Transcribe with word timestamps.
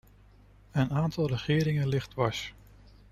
Een 0.71 0.91
aantal 0.91 1.27
regeringen 1.27 1.87
ligt 1.87 2.09
dwars. 2.09 2.53